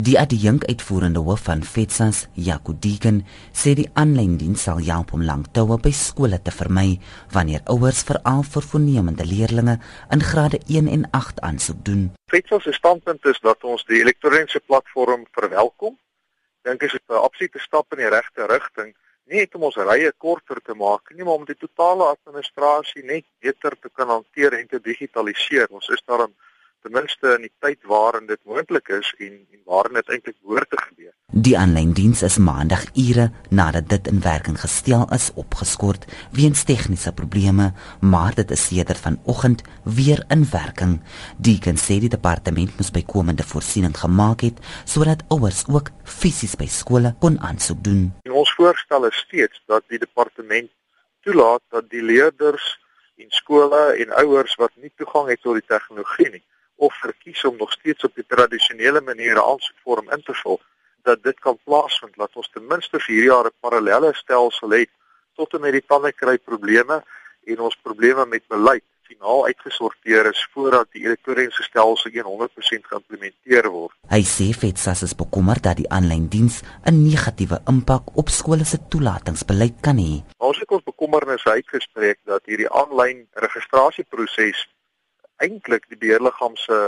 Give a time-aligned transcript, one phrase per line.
[0.00, 3.18] Die adjunkuitvoerende hoof van FETSAS, Jaco Degen,
[3.52, 6.94] sê die aanlyn diens sal help om langtoue by skole te vermy
[7.34, 9.76] wanneer ouers veral vir voornemende leerders
[10.16, 12.06] in grade 1 en 8 aansoek doen.
[12.32, 15.98] FETSAS se standpunt is dat ons die elektroniese platform verwelkom.
[16.64, 18.94] Dink is dit 'n absolute stap in die regte rigting,
[19.26, 23.26] nie net om ons rye korter te maak nie, maar om die totale administrasie net
[23.40, 25.66] beter te kan hanteer en te digitaliseer.
[25.68, 26.32] Ons is daarin
[26.82, 30.70] ten minste in die tyd waarin dit moontlik is en en waarin dit eintlik behoort
[30.70, 31.12] te gebeur.
[31.46, 36.06] Die aanlyn diens is maandag ure nadat dit in werking gestel is opgeskort
[36.38, 40.96] weens tegniese probleme, maar dit is sedert vanoggend weer in werking.
[41.36, 46.66] Die kan sê die departement moes bykomende voorsiening gemaak het sodat ouers ook fisies by
[46.66, 48.08] skole kon aansoek doen.
[48.24, 50.72] En ons voorstel is steeds dat die departement
[51.22, 52.78] toelaat dat die leerders
[53.20, 56.44] en skole en ouers wat nie toegang het tot die tegnologie nie
[56.86, 60.60] of verkies om nog steeds op die tradisionele maniere aansoekvorm in te vul
[61.08, 64.90] dat dit kan plaasvind dat ons ten minste vir hierdie jaar 'n parallelle stelsel het
[65.36, 67.02] tot en met die tande kry probleme
[67.44, 73.94] en ons probleme met beleid finaal uitgesorteer is voordat die elektroniese stelsel 100% geïmplementeer word.
[74.08, 78.78] Hy sê FETSAS is bekommerd dat die aanlyn diens 'n negatiewe impak op skole se
[78.88, 80.22] toelatingsbeleid kan hê.
[80.38, 84.68] Ons het ons bekommernisse uitgespreek dat hierdie aanlyn registrasieproses
[85.46, 86.80] eintlik die beheerliggaam se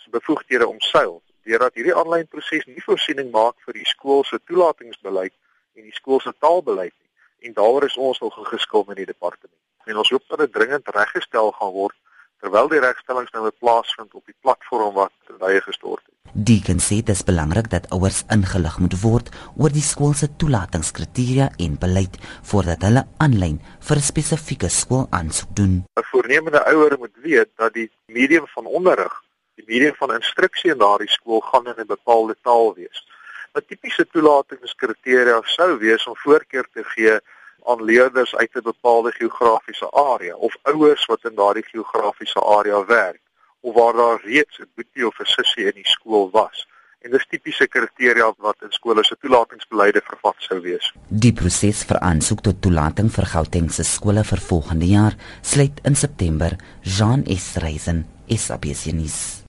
[0.00, 5.34] se bevoegdhede omseil deurdat hierdie aanlyn proses nie voorsiening maak vir die skool se toelatingsbeleid
[5.76, 9.56] en die skool se taalbeleid nie en daaroor is ons nog geskil met die departement.
[9.84, 11.96] En ons hoop dat dit dringend reggestel gaan word
[12.40, 16.04] terwyl die regstellings nou plaasvind op die platform wat daai gestort.
[16.32, 21.48] Deacon sê dit is belangrik dat ouers ingelig moet word oor die skool se toelatingskriteria
[21.64, 22.18] en beleid
[22.50, 23.56] voordat hulle aanlyn
[23.88, 25.74] vir 'n spesifieke skool aansoek doen.
[25.82, 29.14] 'n Voornemende ouer moet weet dat die medium van onderrig,
[29.56, 32.98] die medium van instruksie in daardie skool gaan in 'n bepaalde taal wees.
[33.54, 37.18] 'n Tipiese toelatingskriteria sou wees om voorkeur te gee
[37.66, 43.20] aan leerders uit 'n bepaalde geografiese area of ouers wat in daardie geografiese area werk
[43.60, 46.66] of waar daar reeds 'n boetie of 'n sussie in die skool was.
[47.00, 50.92] En dis tipiese kriteria wat in skole se toelatingsbeleide vervat sou wees.
[51.08, 56.56] Die proses vir aansoek tot toelating vir Gautengse skole vir volgende jaar sluit in September.
[56.82, 59.39] Jean Esreisen, SABC nuus.